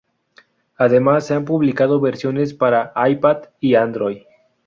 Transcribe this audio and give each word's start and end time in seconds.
Además, 0.77 1.27
se 1.27 1.35
han 1.35 1.45
publicado 1.45 1.99
versiones 1.99 2.55
para 2.55 2.91
iPad 3.07 3.49
y 3.59 3.75
Android. 3.75 4.23